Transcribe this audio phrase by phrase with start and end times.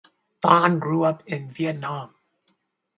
[0.41, 2.15] Thanh grew up in Vietnam.